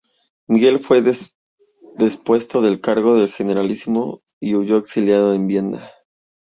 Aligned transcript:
Miguel 0.47 0.79
fue 0.79 1.03
depuesto 1.95 2.59
del 2.63 2.81
cargo 2.81 3.17
de 3.21 3.27
generalísimo 3.27 4.23
y 4.39 4.55
huyó 4.55 4.77
exiliándose 4.77 5.35
en 5.35 5.45
Viena. 5.47 5.91